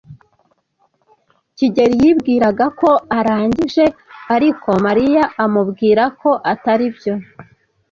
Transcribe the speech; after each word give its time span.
kigeli 1.57 1.95
yibwiraga 2.03 2.65
ko 2.79 2.89
arangije, 3.17 3.85
ariko 4.35 4.69
Mariya 4.85 5.23
amubwira 5.43 6.03
ko 6.21 6.29
atari 6.53 6.87
byo. 6.97 7.13